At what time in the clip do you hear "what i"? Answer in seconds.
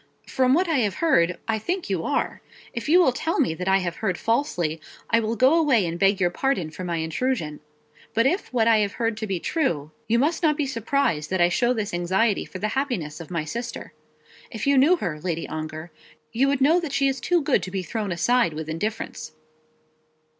0.55-0.79, 8.51-8.77